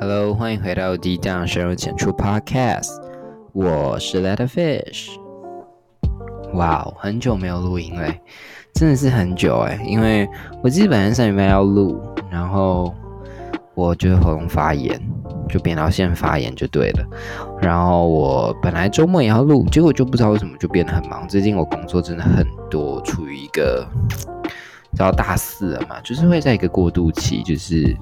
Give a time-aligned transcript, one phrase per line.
[0.00, 2.88] Hello，欢迎回到低档深入浅出 Podcast，
[3.52, 5.10] 我是 Letterfish。
[6.54, 8.18] 哇哦，很久没有录音嘞，
[8.72, 10.26] 真的是很久哎，因为
[10.62, 12.00] 我记得本来上礼拜要录，
[12.30, 12.94] 然后
[13.74, 14.98] 我就是喉咙发炎，
[15.50, 17.06] 就扁桃腺发炎就对了。
[17.60, 21.28] 然后我本来周末也要录，结果就不知道为什么就变得很忙。
[21.28, 23.86] 最近我工作真的很多，处于一个
[24.96, 27.94] 到大四了嘛，就是会在一个过渡期，就是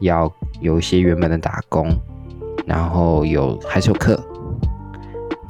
[0.00, 0.30] 要。
[0.62, 1.88] 有一些原本的打工，
[2.64, 4.18] 然后有还是有课，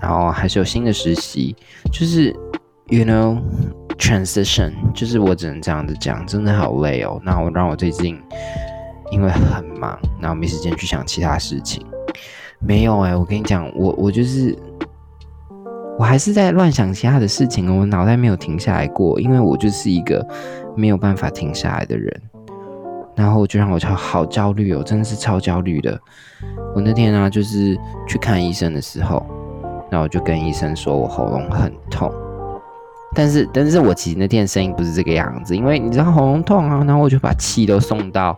[0.01, 1.55] 然后还是有新的实习，
[1.93, 2.35] 就是
[2.89, 3.39] you know
[3.99, 7.21] transition，就是我只能这样子讲，真的好累哦。
[7.23, 8.19] 那我让我最近
[9.11, 11.87] 因为很忙，然后没时间去想其他事情。
[12.59, 14.57] 没有哎，我跟你讲，我我就是
[15.99, 20.27] 我还是在乱想其他的事情，我脑袋没有停下来过，因为我就是一个
[20.77, 22.23] 没有办法停下来的人。
[23.15, 25.99] 然后就让我超好焦虑哦，真的是超焦虑的。
[26.75, 29.25] 我那天啊，就是去看医生的时候，
[29.91, 32.13] 那我就跟医生说我喉咙很痛。
[33.15, 38.37] 但是，但是我其实那天声音不是这个样子，因为你知道喉咙痛啊，然后我就把气都送到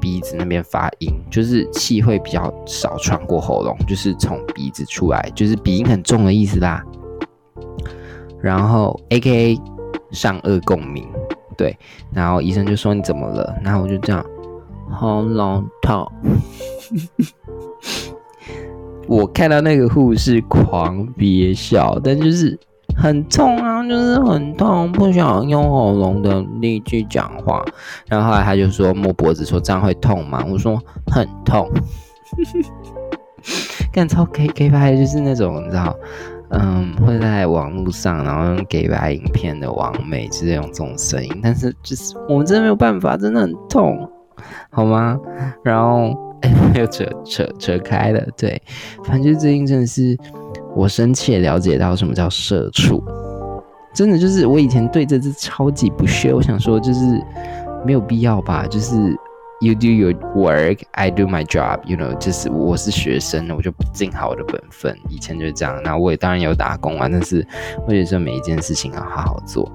[0.00, 6.82] 鼻子那边发音，就是气会比较少穿过喉咙，就是从鼻子出来，就是鼻音很重的意思啦。
[8.40, 9.60] 然后，A K A
[10.12, 11.06] 上颚共鸣。
[11.56, 11.76] 对，
[12.12, 13.56] 然后医生就说你怎么了？
[13.62, 14.24] 然后我就这样，
[14.90, 16.10] 喉咙痛。
[19.08, 22.58] 我看到那个护士狂憋笑，但就是
[22.96, 27.64] 很痛啊，就是很痛，不想用喉咙的力气讲话。
[28.08, 30.44] 然后后来他就说摸脖子，说这样会痛吗？
[30.50, 31.70] 我说很痛。
[33.92, 35.96] 干超 K K 拍就是那种你知道。
[36.60, 44.08] 嗯，会在网络上，然后给拍影片的网美，就是用这种声音，但是就是我们真的没有办法，真的很痛，
[44.70, 45.18] 好吗？
[45.62, 48.60] 然后哎， 又扯扯扯开了，对，
[49.04, 50.16] 反正就最近真的是
[50.74, 53.02] 我深切了解到什么叫社畜，
[53.94, 57.00] 真的就是我以前对这只超级不屑，我想说就是
[57.84, 58.94] 没有必要吧，就是。
[59.60, 61.80] You do your work, I do my job.
[61.86, 64.94] You know，就是我是学生，我就尽好我的本分。
[65.08, 65.80] 以前就是这样。
[65.82, 67.46] 那我也当然有打工啊，但是
[67.86, 69.70] 我觉得说每一件事情要好好做。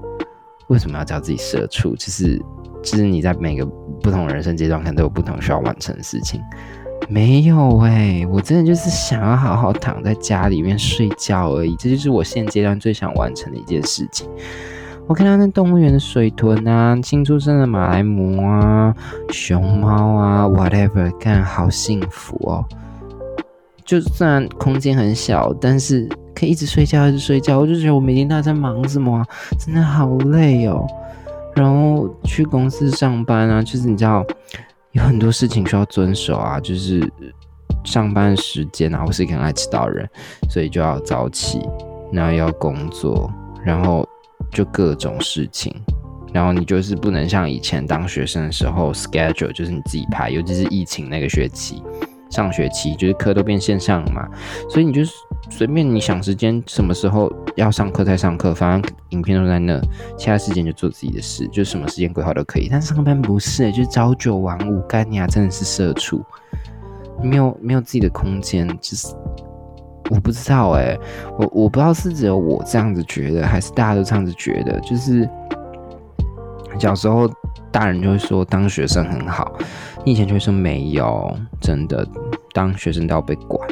[0.68, 1.96] 为什么要叫自己社畜？
[1.96, 2.40] 就是，
[2.82, 3.66] 就是你在每个
[4.00, 6.40] 不同人生阶段，可能都有不同需要完成的事情。
[7.08, 11.74] 没有哎，我真的就是想要好好躺在家里面睡觉而已。
[11.74, 14.30] 这就是我现阶段最想完成的一件事情。
[15.08, 18.94] 我看到那动物园的水豚啊，新出生的马来貘啊，
[19.30, 22.64] 熊猫啊，whatever，看好幸福哦。
[23.84, 27.58] 就算空间很小，但是可以一直睡觉，一直睡觉。
[27.58, 29.22] 我就觉得我每天都在忙什么，
[29.58, 30.86] 真的好累哦。
[31.56, 34.24] 然后去公司上班啊，就是你知道
[34.92, 37.06] 有很多事情需要遵守啊，就是
[37.84, 40.08] 上班时间啊，我是一个很爱迟到的人，
[40.48, 41.60] 所以就要早起，
[42.12, 43.30] 然后要工作，
[43.62, 44.08] 然后。
[44.52, 45.74] 就各种事情，
[46.32, 51.82] 然后你就是不能像以前当学生的时候，schedule 就是你自己排，尤其是疫情那个学期，
[52.30, 54.28] 上学期就是课都变线上了嘛，
[54.68, 55.12] 所以你就是
[55.50, 59.80] 随便你想时间什么时候要上课再上课，反正影片都在那，
[60.16, 62.68] 其他时间就做自己的事，就什么时间规划都可以。
[62.70, 66.22] 但上班不是，就朝九晚五，干你啊，真的是社畜，
[67.22, 69.08] 没有没有自己的空间，就是。
[70.10, 70.98] 我不知道哎，
[71.38, 74.78] 我我不知道是只有我这样子觉得，还是大家都这样子觉得。
[74.80, 75.28] 就是
[76.78, 77.30] 小时候
[77.70, 79.52] 大人就会说当学生很好，
[80.04, 82.06] 你以前就会说没有，真的
[82.52, 83.68] 当学生都要被管。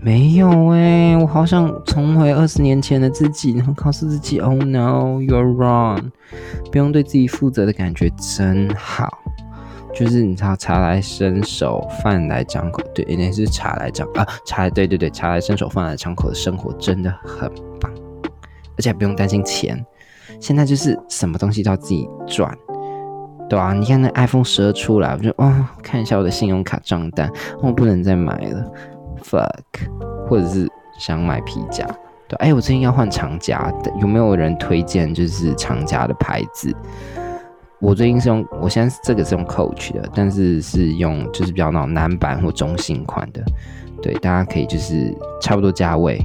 [0.00, 6.10] 没有哎，我好想重回二十年前的自己，然后告诉自己，Oh no，you're wrong，
[6.70, 9.08] 不用对自己负责的感觉真好。
[9.98, 17.50] 就是你知道，茶来伸手，饭来张口，对，那是茶来张啊，茶来对对对，茶来伸手，饭来张口的生活真的很
[17.80, 17.92] 棒，
[18.76, 19.84] 而且不用担心钱。
[20.40, 22.56] 现在就是什么东西都要自己赚，
[23.48, 27.28] 对啊，你看那 iPhone 十二出来，我就哦，看一下我的信用卡账单，
[27.60, 28.64] 我不能再买了
[29.24, 29.50] ，fuck，
[30.28, 31.84] 或者是想买皮夹，
[32.28, 33.68] 对，哎，我最近要换长夹，
[34.00, 36.72] 有没有人推荐就是长夹的牌子？
[37.80, 43.40] 我最近是用，我现在这个是用 Coach 的，但是是用就是比较那种男版或中性款的，
[44.02, 46.20] 对，大家可以就是差不多价位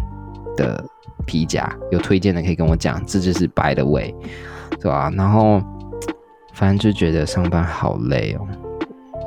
[0.58, 0.84] 的
[1.28, 4.16] 皮夹，有推荐的可以跟我讲，这就是 By the way，
[4.80, 5.12] 对吧？
[5.16, 5.62] 然后
[6.54, 8.48] 反正就觉得上班好累哦，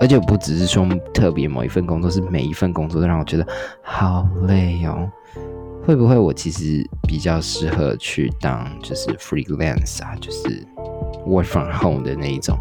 [0.00, 0.84] 而且不只是说
[1.14, 3.46] 特别某一份工作，是每一份工作都让我觉得
[3.82, 5.08] 好累哦。
[5.84, 10.66] 会不会我其实比较适合去当就是 freelance 啊，就是。
[11.26, 12.56] Work from home 的那一种，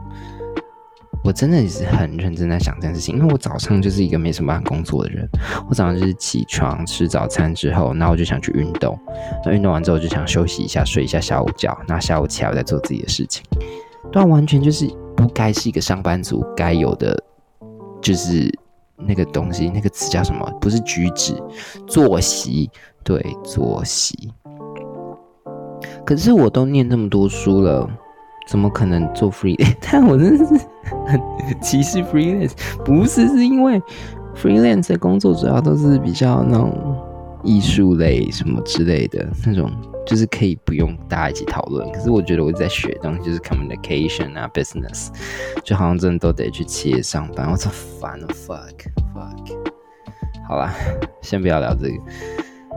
[1.24, 5.30] 我真的是很认真在想这件事情，因为我早上就是一个没什么办法工作的人，
[5.70, 8.98] 我早上就是起床吃早餐之后，然后我就想去运动，
[9.46, 13.44] 那运动完之后就想休息一下，睡一下下午觉，那下午起来我再做自己的事情，
[14.12, 17.24] 但完全就是不该是一个上班族该有的，
[18.02, 18.52] 就是
[18.98, 20.44] 那个东西，那个词叫什么？
[20.60, 21.36] 不是举止，
[21.86, 22.70] 作息，
[23.04, 24.32] 对，作息。
[26.04, 27.88] 可是我都念那么多书了。
[28.48, 29.76] 怎么可能做 freelance？
[29.92, 30.66] 但我真的是
[31.06, 31.20] 很
[31.62, 32.52] 歧视 freelance，
[32.84, 33.82] 不是是因为
[34.36, 37.02] freelance 的工作主要都是比较那种
[37.44, 39.72] 艺术类什么之类的那种，
[40.06, 41.92] 就是可以不用大家一起讨论。
[41.92, 45.10] 可是我觉得我在学东西，就是 communication 啊，business，
[45.64, 47.70] 就好像真的都得去企业上班，我操
[48.00, 49.58] 烦了，fuck fuck。
[50.48, 50.74] 好啦，
[51.22, 51.96] 先不要聊这个。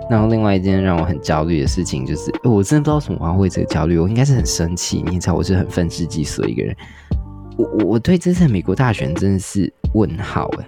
[0.09, 5.05] 然后另外一件让我很焦虑的事情，就是我真的不知道什么我要为这个焦虑，我应该是很生气。
[5.07, 6.75] 你知道我是很愤世嫉俗的一个人，
[7.57, 10.67] 我我我对这次美国大选真的是问号诶，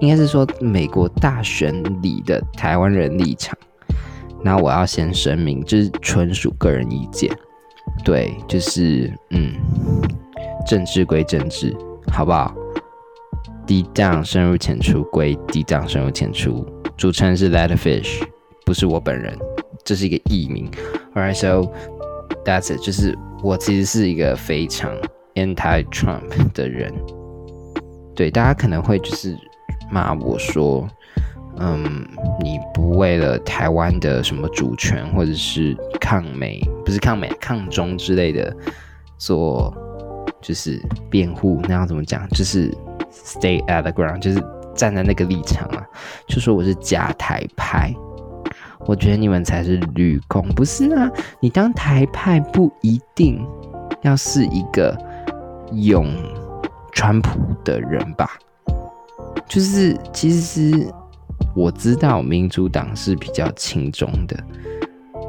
[0.00, 3.56] 应该是说美国大选里的台湾人立场。
[4.44, 7.28] 那我要先声明，就是纯属个人意见，
[8.04, 9.52] 对，就是嗯，
[10.66, 11.74] 政治归政治，
[12.12, 12.54] 好不好？
[13.66, 16.64] 低档深入浅出归低档深入浅出，
[16.96, 18.22] 主持人是 Let Fish。
[18.68, 19.34] 不是我本人，
[19.82, 20.70] 这是一个艺名。
[21.14, 21.72] Alright, so
[22.44, 22.78] that's it。
[22.82, 24.94] 就是我其实是一个非常
[25.36, 26.92] anti-Trump 的人。
[28.14, 29.34] 对，大家可能会就是
[29.90, 30.86] 骂我说，
[31.56, 32.06] 嗯，
[32.40, 38.54] 你不为了台湾的什么主权或者是抗美，不是抗美抗中之类的
[39.16, 39.74] 做，
[40.42, 40.78] 就是
[41.08, 41.58] 辩护。
[41.66, 42.28] 那要怎么讲？
[42.28, 42.70] 就是
[43.10, 44.38] stay at the ground，就是
[44.74, 45.82] 站在那个立场啊，
[46.26, 47.94] 就说我是假台派。
[48.86, 51.10] 我觉得你们才是绿工，不是啊？
[51.40, 53.44] 你当台派不一定
[54.02, 54.96] 要是一个
[55.72, 56.06] 勇
[56.92, 58.30] 川普的人吧？
[59.46, 60.86] 就是其实
[61.54, 64.36] 我知道民主党是比较轻中的，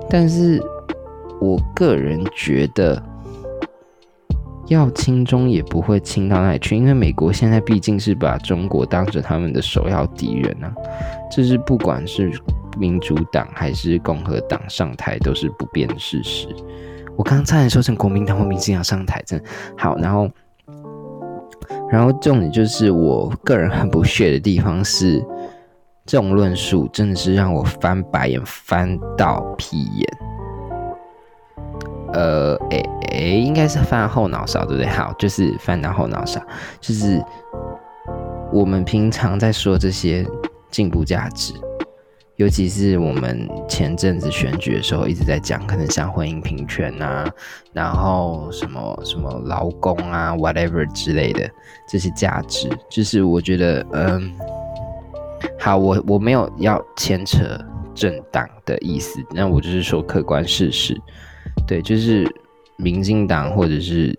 [0.09, 0.61] 但是
[1.41, 3.01] 我个人觉得
[4.67, 10.71] 要轻中也不会轻到哪里去，因为美国现在毕竟是把中国当着他们的首要敌人啊，
[11.29, 12.31] 就是不管是。
[12.79, 16.47] 民主党还是共和党上台都是不变的事实。
[17.17, 19.41] 我刚刚差点说成国民党或民进党上台，真
[19.77, 19.97] 好。
[19.97, 20.29] 然后，
[21.91, 25.21] 然后重点就是我个人很不屑的地方是，
[26.05, 30.09] 这种论述真的是让我翻白眼翻到屁眼。
[32.13, 34.87] 呃，诶诶，应该是翻后脑勺，对不对？
[34.87, 36.41] 好，就是翻到后脑勺，
[36.79, 37.21] 就是
[38.51, 40.25] 我们平常在说这些
[40.71, 41.53] 进步价值。
[42.39, 47.29] 尤其是我们前阵子选举的时候，一直在讲，可能像婚姻平权啊，
[47.73, 51.49] 然后什么什么劳工啊，whatever 之类的
[51.85, 54.31] 这些价值，就是我觉得，嗯，
[55.59, 57.43] 好，我我没有要牵扯
[57.93, 60.97] 政党的意思，那我就是说客观事实，
[61.67, 62.25] 对，就是
[62.77, 64.17] 民进党或者是。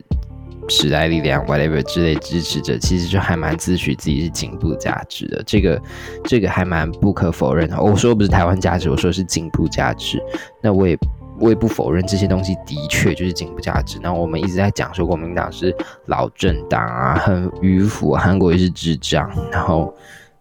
[0.69, 5.43] 时代力量，whatever 之类支持者，其实就还蛮自诩自己是进步价值的。
[5.45, 5.81] 这个，
[6.25, 7.81] 这个还蛮不可否认的。
[7.81, 10.23] 我说不是台湾价值，我说是进步价值。
[10.63, 10.97] 那我也，
[11.41, 13.99] 我也不否认这些东西的确就是进步价值。
[14.03, 15.75] 那我们一直在讲说国民党是
[16.07, 19.93] 老政党啊，很迂腐，韩国也是智障，然后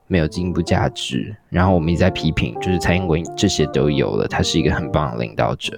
[0.08, 1.36] 没有进步价值。
[1.50, 5.78] 然后我们一直在批评，就是蔡英文这些都有了，他是一个很棒的领导者。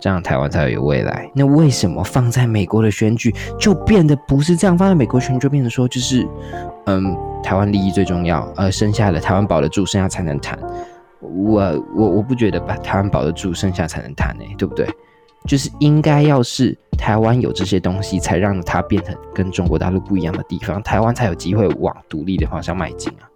[0.00, 1.30] 这样台湾才有未来。
[1.34, 4.78] 那为什么放在美国的选举就变得不是这样？
[4.78, 6.26] 放在美国选举就变得说就是，
[6.86, 10.58] 嗯，台湾利益最重要，呃，剩下的台湾保得住，剩下才能谈。
[11.20, 14.88] 我我我不觉得把台湾保得住，剩下才能谈呢，对不对？
[15.46, 23.26] 就是应该要是台湾有这些东西，才让它变成跟中国大陆不一样的地方，台湾才有机会往独立的方向迈进啊。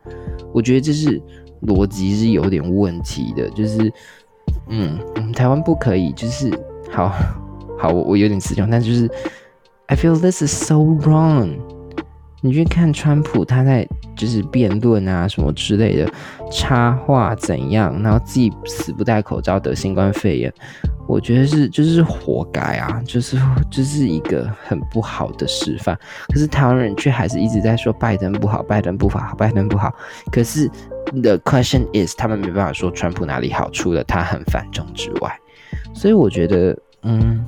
[0.53, 1.21] 我觉得这是
[1.63, 3.93] 逻辑是有点问题的，就是。
[4.69, 4.99] 嗯，
[5.33, 6.51] 台湾不可以，就是
[6.91, 7.13] 好
[7.79, 9.11] 好，我我有点词穷，但就是
[9.87, 11.57] I feel this is so wrong。
[12.45, 16.11] 你去看川普他在就是辩论啊什么之类的
[16.51, 20.53] 插话怎样，然后自己死不戴口罩得新冠肺炎，
[21.07, 23.37] 我觉得是就是活该啊，就是
[23.71, 25.97] 就是一个很不好的示范。
[26.33, 29.95] 可是台湾人却还是一直在说拜登不好，拜登不好，拜登不好。
[30.33, 30.69] 可是。
[31.15, 35.31] The question is，他们没办法说川普哪里好，除了他很反中之外。
[35.95, 37.45] 所以我觉得，嗯，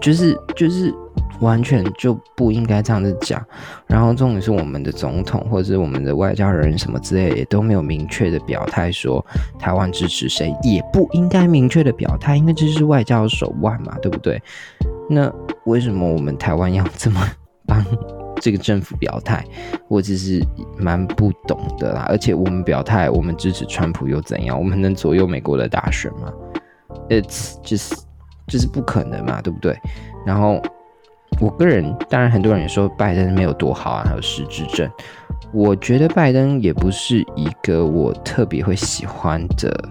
[0.00, 0.92] 就是就是
[1.40, 3.42] 完全就不应该这样子讲。
[3.86, 9.24] 然后重点是我们的总统或者是我们的外交人什么之类，也都没有明确的表态说
[9.58, 14.42] 台湾支持谁，也不应该明确的表态，因为这是外交手腕嘛，对不对？
[15.08, 15.32] 那
[15.64, 17.20] 为什么我们台湾要这么
[17.66, 17.82] 帮
[18.40, 19.44] 这个政府表态，
[19.88, 20.40] 我只是
[20.78, 22.06] 蛮不懂的啦。
[22.08, 24.58] 而且我们表态，我们支持川普又怎样？
[24.58, 26.32] 我们能左右美国的大选吗
[27.08, 28.02] ？It's just
[28.46, 29.76] 就是不可能嘛，对不对？
[30.24, 30.62] 然后
[31.40, 34.90] 我个人，当然很多人也说拜登没有多好啊，还有失智症。
[35.52, 39.88] 我觉得拜登也不是一个我特别会喜欢的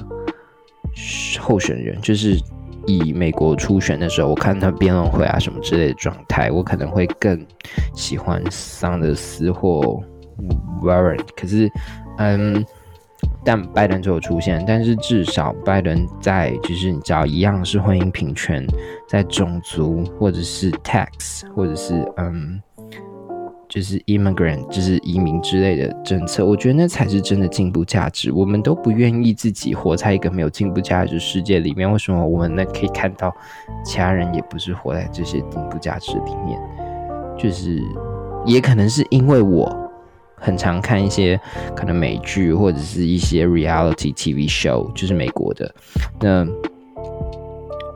[1.40, 2.40] 候选人，就是
[2.86, 7.46] 以美国初选的时候，我看他辩论会啊什么之类的状态，我可能会更
[7.94, 10.02] 喜欢桑德斯或
[10.82, 11.20] Warren。
[11.36, 11.70] 可是，
[12.18, 12.66] 嗯，
[13.44, 18.66] 但拜登就有出现，但是至少拜登在就是你知道一样是婚姻平权，
[19.08, 22.62] 在种族或者是 tax 或者是嗯。
[23.76, 28.32] 就是 immigrant，就是移民之类的政策，我觉得那才是真的进步价值。
[28.32, 33.36] 我们都不愿意自己活在一个没有进步价值世界里面，为什么我们呢可以看到
[33.84, 36.58] 其他人也不是活在这些进步价值里面？
[37.38, 37.84] 就是
[38.46, 39.92] 也可能是因为我
[40.38, 41.38] 很常看一些
[41.76, 45.76] 可能美剧或者是一些 reality TV show，就是美国的
[46.22, 46.48] 那。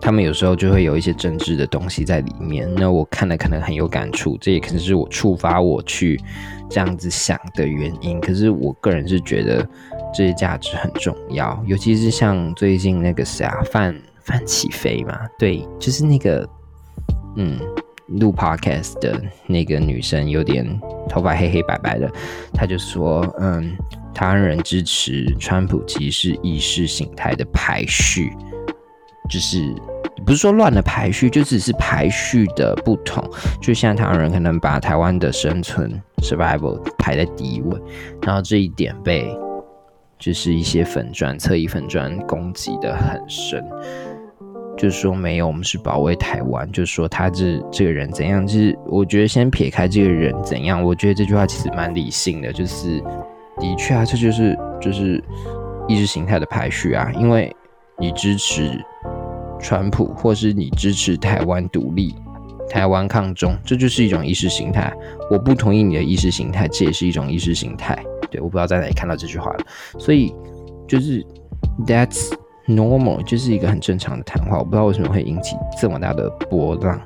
[0.02, 6.20] 他们有时候就会有一些政治的东西在里面，那我看了可能很有感触，这也可能是我触发我去
[6.70, 8.20] 这样子想的原因。
[8.22, 9.68] 可是我个人是觉得
[10.14, 16.48] 这些价值很重要，尤其是像最近那个谁啊，范范起飞嘛，对，就是那个
[17.36, 17.60] 嗯
[18.08, 20.66] 录 podcast 的那个女生，有点
[21.10, 22.10] 头发黑黑白白的，
[22.54, 23.76] 她就说，嗯，
[24.16, 28.32] 台湾人支持川普其实是意识形态的排序。
[29.30, 29.74] 就是
[30.26, 33.24] 不是说乱的排序，就只是排序的不同。
[33.62, 35.90] 就像台湾人可能把台湾的生存
[36.24, 37.80] survival 排在第一位，
[38.24, 39.34] 然后这一点被
[40.18, 43.64] 就是一些粉砖、侧翼粉砖攻击的很深，
[44.78, 53.00] 就是说没有，我们是保卫台湾，就是说他这这个人怎样，就是我觉得先撇开这个人怎样，我觉得这句话其实蛮理性的，就是
[53.60, 55.24] 的确啊，这就是就是
[55.88, 57.56] 意识形态的排序啊，因为
[57.98, 58.78] 你支持。
[59.60, 62.16] 川普，或是你支持台湾独立、
[62.70, 64.94] 台湾抗中，这就是一种意识形态。
[65.30, 67.98] 我不同意你的意识形态，这也是一种意识形态。
[68.32, 69.60] 对，我不知道在哪里看到这句话了。
[69.98, 70.34] 所以
[70.88, 71.26] 就是
[71.86, 72.32] That's
[72.68, 74.60] normal，就是一个很正常的谈话。
[74.60, 77.02] 我不知道为什么会引起这么大的波浪，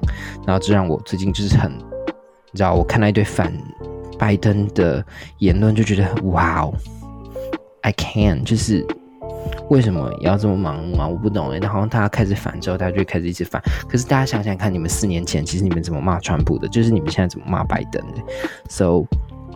[0.46, 3.52] 然后这让我最近就是很，你知道，我看到一堆反
[4.20, 5.06] 拜登的
[5.40, 6.74] 言论，就觉得哇哦
[7.82, 8.86] ，I can，就是。
[9.74, 11.08] 为什么要这么盲目啊？
[11.08, 11.58] 我不懂哎。
[11.58, 13.60] 然后大家开始反之后，大家就开始一直反。
[13.90, 16.68] 可是大家想想看，你们四年前其实你们怎么骂川普的？
[16.68, 18.22] 就是你们现在怎么骂拜登的
[18.70, 19.04] ？So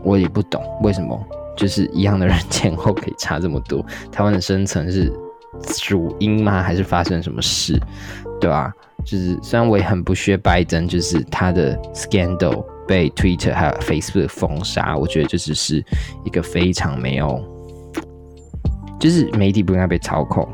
[0.04, 1.24] 我也不懂为什么，
[1.56, 3.86] 就是一样的人前后可以差这么多。
[4.12, 5.14] 台湾的生存是
[5.78, 6.64] 主因吗？
[6.64, 7.80] 还是发生什么事？
[8.42, 8.74] 对吧？
[9.06, 15.86] 就是虽然我也很不屑拜登，就是他的 scandal 被 Twitter 还有 Facebook 封杀，我觉得这只是
[16.26, 17.56] 一个非常没有。
[19.00, 20.48] 就是媒体不应该被操控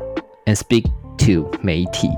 [0.46, 0.84] ，and speak
[1.18, 2.10] to 媒体。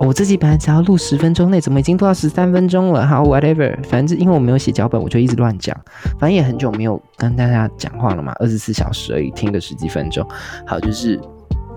[0.00, 3.04] 我自己本来只要录十分钟内，怎么已经录到十三分钟了？
[3.04, 5.76] 好，whatever，反正因为我没有写脚本，我就一直乱讲。
[6.20, 10.24] 反正也很久没有跟大家讲话了嘛，二十四小时而已，听个十几分钟。
[10.64, 11.20] 好，就是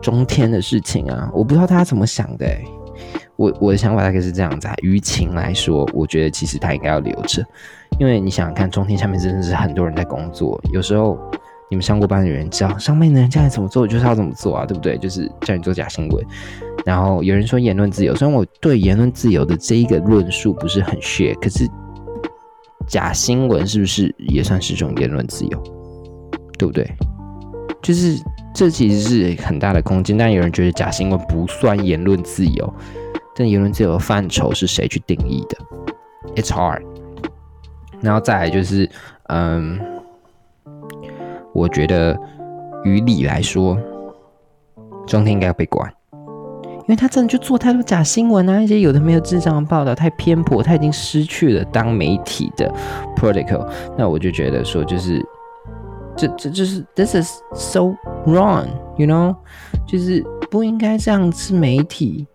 [0.04, 2.46] 中天的事情啊，我不知道大家怎么想的。
[3.38, 7.44] 我我的想法大概是这样子啊，舆情来说，我觉得其实他应该要留着，
[7.98, 11.18] 因为你想想看，中天下面真的是很多人在工作，有时候。
[11.72, 14.98] 你们上过班的人知道，上面的人叫你怎么做，就是要怎么做啊，对不对？
[14.98, 16.26] 就是叫你做假新闻。
[16.86, 21.66] 然后有人说言论自由，虽然我对言论自由的这一个论述不是很血可是
[22.88, 25.64] 假新闻是不是也算是一种言论自由？
[26.60, 26.86] 对不对？
[27.82, 28.22] 就是
[28.54, 32.74] 这其实是很大的空间，但有人觉得假新闻不算言论自由，
[33.34, 35.58] 但言论自由的范畴是谁去定义的
[36.36, 36.82] ？It's hard。
[38.02, 38.90] 然后再来就是，
[39.30, 39.80] 嗯。
[41.54, 42.18] 我觉得，
[42.84, 43.78] 于理来说，
[45.06, 52.74] 中天应该要被关，因为他真的就做太多假新闻啊，一些有的没有智障的报道，太偏颇，他已经失去了当媒体的
[53.18, 53.68] protocol。
[53.98, 55.22] 那我就觉得说，就是
[56.16, 57.94] 这这就是 this is so
[58.26, 59.36] wrong，you know，
[59.86, 62.26] 就是不应该这样是媒体。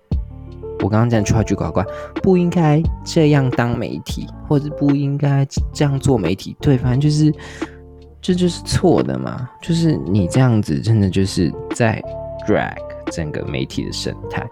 [0.80, 1.80] 我刚刚讲句话句呱呱，
[2.22, 6.54] 不应该这样当媒体，或者不应该这样做媒体。
[6.60, 7.32] 对，反正就是。
[8.26, 9.48] 这就是错的嘛？
[9.62, 12.02] 就是你这样子，真的就是在
[12.44, 12.74] drag
[13.12, 14.44] 整个媒体的生态，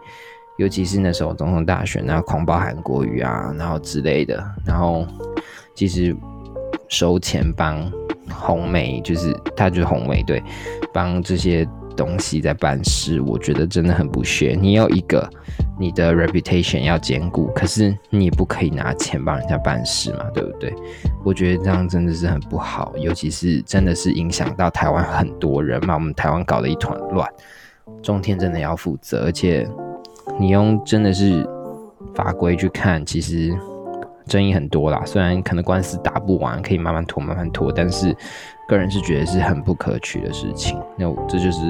[0.58, 5.04] 尤其是那时候总统大选，然后狂暴韩国语啊，然后之类的，然后
[5.74, 6.14] 其实
[6.88, 7.90] 收钱帮
[8.30, 10.40] 红媒，就是他就是红媒对，
[10.92, 11.66] 帮这些
[11.96, 14.56] 东西在办事，我觉得真的很不屑。
[14.56, 15.28] 你有一个
[15.80, 20.72] 你的 reputation 要兼顾，可是你也不可以拿钱帮人家办事嘛，对不对？
[21.24, 27.26] 我觉得这样真的是很不好，尤其是真的是影响到台湾很多人嘛，我们台湾搞得一团乱，
[28.02, 29.66] 中天真的要负责，而且
[30.38, 31.48] 你用真的是
[32.14, 33.56] 法规去看，其实
[34.26, 35.02] 争议很多啦。
[35.06, 38.14] 虽然可能官司打不完，可以慢慢拖慢慢拖，但是
[38.68, 40.78] 个人是觉得是很不可取的事情。
[40.98, 41.60] 那这就是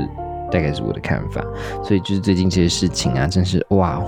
[0.51, 1.41] 大概是我的看法。
[1.83, 4.03] 所以就是最近这些事情啊，真是哇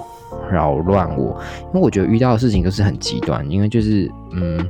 [0.51, 4.69] 扰乱我，因为我觉得遇到的事情都是很极端，因为就是嗯。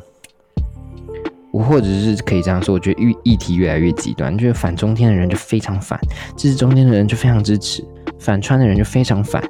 [1.58, 5.98] 或者是可以这样说，我觉得议议题越来越极端，就是反中天的人就非常反，
[6.36, 7.84] 支持中天的人就非常支持，
[8.18, 9.42] 反川的人就非常反，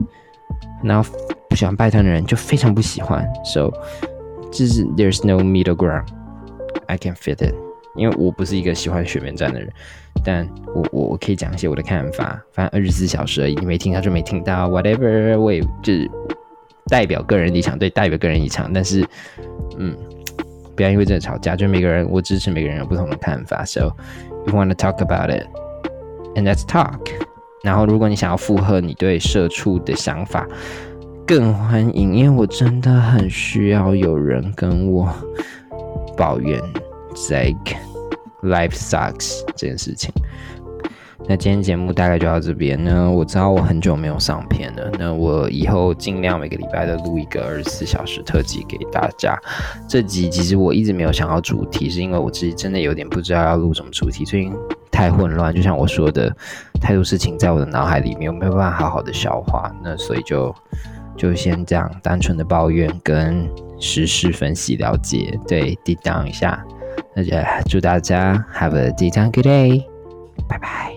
[0.83, 1.11] 然后
[1.49, 3.27] 不喜欢拜登的人就非常不喜欢。
[3.45, 3.71] So，
[4.51, 7.55] 就是 there's no middle ground，I can fit it。
[7.97, 9.73] 因为我不是一个喜欢选面战的人，
[10.23, 12.39] 但我我我可以讲一些我的看法。
[12.53, 16.11] 反正二十四小时而已，你没听到就没听到，whatever，我也就是
[16.89, 18.71] 代表个人立场，对，代表个人立场。
[18.73, 19.03] 但是，
[19.79, 19.97] 嗯。
[20.77, 23.65] 不要因为这吵架，就每个人我支持每个人有不同的看法。
[23.65, 23.97] So
[24.47, 25.47] you wanna talk about it,
[26.35, 27.01] and let's talk.
[27.65, 30.47] 然后如果你想要附和你对社畜的想法，
[31.27, 35.13] 更欢迎，因为我真的很需要有人跟我
[36.17, 36.61] 抱怨
[37.29, 37.77] like
[38.43, 40.13] life sucks 这件事情。
[41.29, 43.11] 那今天节目大概就到这边呢。
[43.11, 49.37] 我知道我很久没有上片了，那我以后尽量每个礼拜都录一个二十四小时特辑给大家。
[49.89, 54.53] 这集其实我一直没有想到主题，是因为我自己真的有点不知道要录什么主题，最近
[54.91, 55.55] 太混乱。
[55.55, 56.35] 就像我说的，
[56.81, 59.75] 太多事情在我的脑海里面，我没有办法好好的消化。
[59.83, 60.55] 那所以就
[61.17, 63.49] 就先这样单纯的抱怨跟
[63.81, 66.63] 时事分析了解，对，deep down 一下。
[67.15, 67.33] 那就
[67.69, 69.83] 祝大家 have a deep down good day，
[70.47, 70.96] 拜拜。